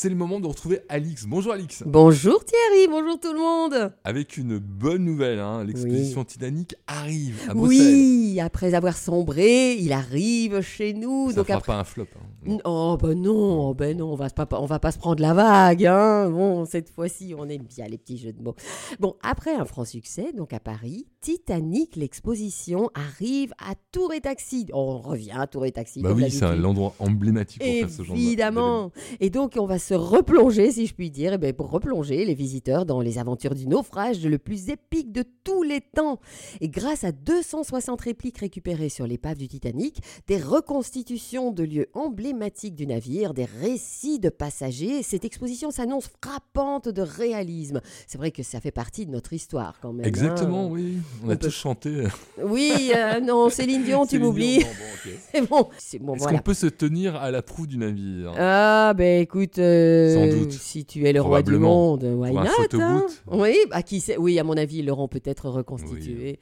c'est 0.00 0.08
le 0.08 0.14
moment 0.14 0.38
de 0.38 0.46
retrouver 0.46 0.78
Alix. 0.88 1.24
Bonjour 1.26 1.52
Alix. 1.52 1.82
Bonjour 1.84 2.44
Thierry, 2.44 2.86
bonjour 2.88 3.18
tout 3.18 3.32
le 3.32 3.40
monde. 3.40 3.92
Avec 4.04 4.36
une 4.36 4.58
bonne 4.58 5.04
nouvelle, 5.04 5.40
hein, 5.40 5.64
l'exposition 5.64 6.22
Titanic 6.22 6.76
arrive 6.86 7.40
à 7.48 7.54
Bruxelles. 7.54 7.80
Oui, 7.80 8.38
après 8.40 8.74
avoir 8.74 8.96
sombré, 8.96 9.72
il 9.74 9.92
arrive 9.92 10.60
chez 10.60 10.94
nous. 10.94 11.30
Ça 11.30 11.38
donc 11.38 11.46
fera 11.46 11.58
après... 11.58 11.72
pas 11.72 11.80
un 11.80 11.82
flop. 11.82 12.06
hein. 12.14 12.58
Oh 12.64 12.96
ben 13.02 13.20
non, 13.20 13.74
ben 13.74 13.98
non, 13.98 14.12
on 14.12 14.14
va 14.14 14.30
pas, 14.30 14.46
on 14.60 14.66
va 14.66 14.78
pas 14.78 14.92
se 14.92 14.98
prendre 14.98 15.20
la 15.20 15.34
vague, 15.34 15.84
hein. 15.84 16.30
Bon, 16.30 16.64
cette 16.64 16.90
fois-ci, 16.90 17.34
on 17.36 17.48
aime 17.48 17.64
bien 17.64 17.88
les 17.88 17.98
petits 17.98 18.18
jeux 18.18 18.32
de 18.32 18.40
mots. 18.40 18.54
Bon, 19.00 19.16
après 19.24 19.52
un 19.52 19.64
franc 19.64 19.84
succès, 19.84 20.32
donc 20.32 20.52
à 20.52 20.60
Paris, 20.60 21.08
Titanic, 21.20 21.96
l'exposition 21.96 22.90
arrive 22.94 23.52
à 23.58 23.74
Tour 23.92 24.12
et 24.14 24.20
Taxi. 24.20 24.66
On 24.72 24.98
revient 24.98 25.32
à 25.34 25.46
Tour 25.46 25.66
et 25.66 25.72
Taxi. 25.72 26.00
Bah 26.00 26.12
oui, 26.14 26.30
c'est 26.30 26.40
d'habitude. 26.40 26.62
l'endroit 26.62 26.94
emblématique 27.00 27.58
pour 27.60 27.68
faire 27.68 27.90
ce 27.90 28.02
genre 28.02 28.16
de- 28.16 28.20
Évidemment. 28.20 28.92
Et 29.20 29.28
donc, 29.30 29.54
on 29.58 29.66
va 29.66 29.78
se 29.78 29.94
replonger, 29.94 30.70
si 30.70 30.86
je 30.86 30.94
puis 30.94 31.10
dire, 31.10 31.32
eh 31.34 31.38
ben, 31.38 31.52
pour 31.52 31.70
replonger 31.70 32.24
les 32.24 32.34
visiteurs 32.34 32.86
dans 32.86 33.00
les 33.00 33.18
aventures 33.18 33.54
du 33.54 33.66
naufrage 33.66 34.24
le 34.24 34.38
plus 34.38 34.68
épique 34.70 35.12
de 35.12 35.24
tous 35.44 35.62
les 35.62 35.80
temps. 35.80 36.20
Et 36.60 36.68
grâce 36.68 37.02
à 37.04 37.12
260 37.12 38.00
répliques 38.00 38.38
récupérées 38.38 38.88
sur 38.88 39.06
l'épave 39.06 39.38
du 39.38 39.48
Titanic, 39.48 40.00
des 40.28 40.38
reconstitutions 40.38 41.50
de 41.52 41.64
lieux 41.64 41.88
emblématiques 41.94 42.74
du 42.76 42.86
navire, 42.86 43.34
des 43.34 43.44
récits 43.44 44.20
de 44.20 44.28
passagers, 44.28 45.02
cette 45.02 45.24
exposition 45.24 45.70
s'annonce 45.70 46.08
frappante 46.22 46.88
de 46.88 47.02
réalisme. 47.02 47.80
C'est 48.06 48.18
vrai 48.18 48.30
que 48.30 48.42
ça 48.42 48.60
fait 48.60 48.70
partie 48.70 49.04
de 49.06 49.10
notre 49.10 49.32
histoire 49.32 49.78
quand 49.80 49.92
même. 49.92 50.06
Exactement, 50.06 50.66
hein. 50.66 50.70
oui. 50.70 50.98
On 51.24 51.30
a 51.30 51.36
peut- 51.36 51.46
tous 51.46 51.54
chanté. 51.54 52.04
Oui, 52.42 52.92
euh, 52.94 53.20
non, 53.20 53.48
Céline 53.50 53.82
Dion, 53.82 54.06
tu 54.06 54.18
m'oublies. 54.18 54.64
C'est 55.34 55.40
bon. 55.46 55.68
C'est 55.78 55.98
bon, 55.98 56.14
Est-ce 56.14 56.22
voilà. 56.22 56.38
qu'on 56.38 56.42
peut 56.44 56.54
se 56.54 56.66
tenir 56.66 57.16
à 57.16 57.30
la 57.30 57.42
proue 57.42 57.66
du 57.66 57.76
navire 57.78 58.32
Ah, 58.38 58.92
ben 58.96 59.20
écoute, 59.22 59.58
euh, 59.58 60.14
Sans 60.32 60.38
doute. 60.38 60.52
si 60.52 60.84
tu 60.84 61.06
es 61.06 61.12
le 61.12 61.20
roi 61.20 61.42
du 61.42 61.56
monde, 61.56 62.04
why 62.04 62.30
Pour 62.30 62.40
un 62.40 62.44
not 62.44 62.80
hein? 62.82 63.06
Oui, 63.26 63.56
bah, 63.70 63.82
qui 63.82 64.00
sait? 64.00 64.16
Oui, 64.16 64.38
à 64.38 64.44
mon 64.44 64.56
avis, 64.56 64.78
ils 64.78 64.86
l'auront 64.86 65.08
peut-être 65.08 65.48
reconstitué. 65.48 66.38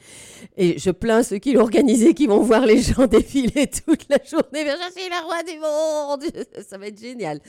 Et 0.57 0.79
je 0.79 0.91
plains 0.91 1.23
ceux 1.23 1.39
qui 1.39 1.53
l'ont 1.53 1.63
organisé, 1.63 2.13
qui 2.15 2.27
vont 2.27 2.41
voir 2.41 2.67
les 2.67 2.81
gens 2.83 3.07
défiler 3.11 3.69
toute 3.69 4.07
la 4.11 4.19
journée. 4.29 4.45
Mais 4.65 4.67
je 4.67 4.93
suis 5.01 5.09
le 5.09 5.25
roi 5.25 5.43
du 5.43 5.59
monde 5.59 6.47
Ça 6.69 6.77
va 6.79 6.87
être 6.89 7.01
génial. 7.01 7.41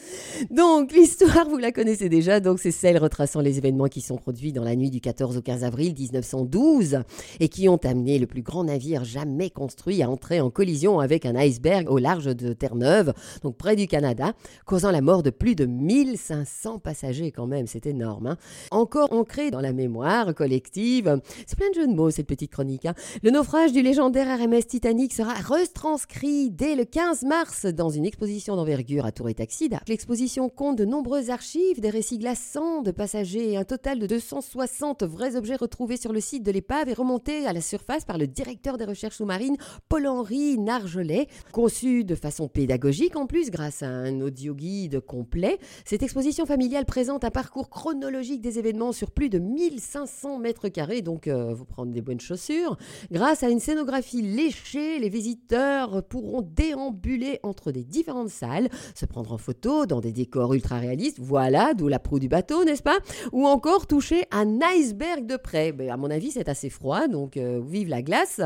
Donc, 0.50 0.92
l'histoire, 0.94 1.48
vous 1.50 1.58
la 1.58 1.72
connaissez 1.72 2.10
déjà. 2.10 2.40
Donc, 2.40 2.60
c'est 2.60 2.72
celle 2.72 2.98
retraçant 2.98 3.42
les 3.42 3.58
événements 3.58 3.88
qui 3.88 4.02
sont 4.02 4.18
produits 4.18 4.54
dans 4.54 4.64
la 4.64 4.76
nuit 4.76 4.90
du 4.92 5.02
14 5.02 5.38
au 5.38 5.42
15 5.42 5.64
avril 5.64 5.94
1912 5.98 7.00
et 7.40 7.50
qui 7.50 7.70
ont 7.70 7.80
amené 7.84 8.20
le 8.20 8.28
plus 8.28 8.42
grand 8.42 8.64
navire 8.64 9.04
jamais 9.04 9.50
construit 9.50 10.02
à 10.04 10.10
entrer 10.10 10.42
en 10.42 10.50
collision 10.50 11.00
avec 11.00 11.26
un 11.26 11.36
iceberg 11.36 11.90
au 11.90 11.98
large 11.98 12.26
de 12.26 12.54
Terre-Neuve, 12.54 13.14
donc 13.44 13.58
près 13.58 13.76
du 13.76 13.88
Canada, 13.88 14.34
causant 14.66 14.92
la 14.92 15.02
mort 15.02 15.24
de 15.24 15.30
plus 15.30 15.56
de 15.56 15.66
1500 15.66 16.80
passagers 16.80 17.32
quand 17.32 17.48
même, 17.48 17.68
c'est 17.68 17.86
énorme. 17.86 18.28
hein. 18.28 18.38
Encore 18.72 19.12
ancré 19.14 19.52
dans 19.52 19.62
la 19.62 19.74
mémoire 19.74 20.34
collective, 20.36 21.20
c'est 21.46 21.58
plein 21.58 21.70
de 21.70 21.76
jeux 21.76 21.88
de 21.88 21.94
mots 21.94 22.10
cette 22.12 22.28
petite 22.28 22.52
chronique. 22.52 22.86
hein. 22.86 22.94
Le 23.24 23.32
naufrage 23.32 23.72
du 23.72 23.82
légendaire 23.82 24.28
RMS 24.40 24.64
Titanic 24.68 25.14
sera 25.14 25.34
retranscrit 25.34 26.50
dès 26.50 26.76
le 26.76 26.86
15 26.86 27.24
mars 27.24 27.66
dans 27.66 27.90
une 27.90 28.06
exposition 28.06 28.56
d'envergure 28.56 29.06
à 29.06 29.12
Tour 29.12 29.30
et 29.30 29.34
Taxida. 29.34 29.80
L'exposition 29.88 30.50
compte 30.50 30.78
de 30.78 30.86
nombreuses 30.86 31.30
archives, 31.30 31.80
des 31.80 31.90
récits 31.90 32.18
glaçants 32.18 32.82
de 32.82 32.92
passagers 32.92 33.58
un 33.58 33.64
total 33.64 34.00
de 34.00 34.08
260 34.08 35.04
vrais 35.04 35.36
objets 35.36 35.56
retrouvés 35.56 35.98
sur 35.98 36.14
le 36.14 36.20
site 36.20 36.44
de 36.44 36.52
l'épave 36.52 36.90
remontés 36.98 37.46
à 37.46 37.54
la 37.54 37.62
surface 37.62 38.06
par 38.06 38.18
le 38.18 38.28
directeur 38.28 38.78
des 38.78 38.86
recherches 38.86 39.18
sous-marines 39.18 39.58
Paul-Henri 39.88 40.58
Nargelet. 40.58 41.28
Conçu 41.52 42.04
de 42.04 42.16
façon 42.16 42.48
pédagogique 42.48 43.16
en 43.16 43.28
plus 43.28 43.52
grâce 43.52 43.84
à 43.84 43.88
un 43.88 44.22
audio 44.22 44.56
guide 44.56 45.00
complet, 45.00 45.60
cette 45.86 46.04
exposition 46.04 46.46
familiale 46.46 46.86
présente 46.86 47.24
un 47.24 47.30
parcours 47.30 47.70
chronologique 47.70 48.42
des 48.42 48.60
événements 48.60 48.92
sur 48.92 49.12
plus 49.12 49.30
de 49.30 49.40
1500 49.40 50.40
mètres 50.40 50.70
carrés, 50.70 51.02
donc 51.02 51.28
euh, 51.28 51.54
vous 51.54 51.66
prendre 51.66 51.92
des 51.92 52.02
bonnes 52.02 52.20
chaussures. 52.20 52.78
Grâce 53.12 53.44
à 53.44 53.50
une 53.50 53.60
scénographie 53.60 54.22
léchée, 54.22 55.00
les 55.00 55.10
visiteurs 55.10 56.04
pourront 56.04 56.42
déambuler 56.42 57.40
entre 57.44 57.72
des 57.72 57.84
différentes 57.84 58.30
salles, 58.30 58.70
se 58.96 59.06
prendre 59.06 59.32
en 59.32 59.38
photo 59.38 59.86
dans 59.86 60.02
des 60.02 60.12
décors 60.12 60.54
ultra 60.54 60.80
réalistes, 60.80 61.20
voilà, 61.20 61.74
d'où 61.74 61.88
la 61.88 62.00
proue 62.00 62.20
du 62.20 62.28
bateau, 62.28 62.64
n'est-ce 62.64 62.84
pas? 62.84 62.98
Ou 63.32 63.46
encore 63.46 63.86
toucher 63.86 64.26
un 64.32 64.60
iceberg 64.62 65.26
de 65.26 65.38
près. 65.38 65.72
Ben, 65.72 65.90
à 65.90 65.98
mon 65.98 66.10
avis, 66.10 66.32
c'est 66.32 66.50
assez 66.50 66.70
froid, 66.70 66.87
donc 67.10 67.38
euh, 67.38 67.62
vive 67.68 67.90
la 67.90 68.02
glace. 68.02 68.42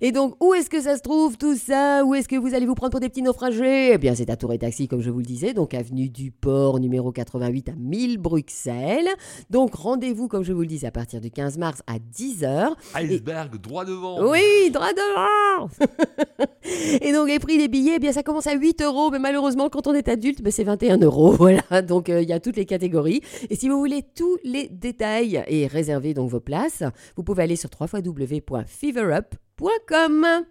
Et 0.00 0.12
donc, 0.12 0.34
où 0.42 0.54
est-ce 0.54 0.68
que 0.68 0.80
ça 0.80 0.96
se 0.96 1.02
trouve 1.02 1.36
tout 1.36 1.56
ça? 1.56 2.04
Où 2.04 2.14
est-ce 2.14 2.28
que 2.28 2.36
vous 2.36 2.54
allez 2.54 2.66
vous 2.66 2.74
prendre 2.74 2.90
pour 2.90 3.00
des 3.00 3.08
petits 3.08 3.22
naufragés? 3.22 3.92
Eh 3.94 3.98
bien, 3.98 4.14
c'est 4.14 4.30
à 4.30 4.36
Tour 4.36 4.52
et 4.52 4.58
Taxi, 4.58 4.88
comme 4.88 5.00
je 5.00 5.10
vous 5.10 5.18
le 5.18 5.24
disais, 5.24 5.54
donc 5.54 5.74
avenue 5.74 6.08
du 6.08 6.30
Port, 6.30 6.78
numéro 6.78 7.10
88 7.12 7.70
à 7.70 7.72
1000 7.76 8.18
Bruxelles. 8.18 9.08
Donc, 9.48 9.74
rendez-vous, 9.74 10.28
comme 10.28 10.44
je 10.44 10.52
vous 10.52 10.60
le 10.60 10.66
disais, 10.66 10.86
à 10.86 10.92
partir 10.92 11.20
du 11.20 11.30
15 11.30 11.58
mars 11.58 11.82
à 11.86 11.98
10h. 11.98 12.74
Iceberg 12.94 13.60
droit 13.60 13.84
devant. 13.84 14.28
Oui, 14.30 14.70
droit 14.72 14.92
devant 14.92 15.68
Et 17.00 17.12
donc 17.12 17.28
les 17.28 17.38
prix 17.38 17.58
des 17.58 17.68
billets, 17.68 17.94
eh 17.96 17.98
bien 17.98 18.12
ça 18.12 18.22
commence 18.22 18.46
à 18.46 18.54
8 18.54 18.80
euros, 18.82 19.10
mais 19.10 19.18
malheureusement 19.18 19.68
quand 19.68 19.86
on 19.86 19.92
est 19.94 20.08
adulte, 20.08 20.40
ben, 20.42 20.50
c'est 20.50 20.64
21 20.64 20.96
euros. 20.98 21.32
Voilà, 21.40 21.82
donc 21.82 22.10
euh, 22.10 22.22
il 22.22 22.28
y 22.28 22.32
a 22.32 22.40
toutes 22.40 22.56
les 22.56 22.66
catégories. 22.66 23.22
Et 23.48 23.56
si 23.56 23.68
vous 23.68 23.78
voulez 23.78 24.02
tous 24.02 24.36
les 24.44 24.68
détails 24.68 25.42
et 25.48 25.66
réserver 25.66 26.12
donc 26.12 26.30
vos 26.30 26.40
places, 26.40 26.82
vous 27.16 27.22
pouvez 27.22 27.44
aller 27.44 27.56
sur 27.56 27.70
www.feverup.com. 27.78 30.44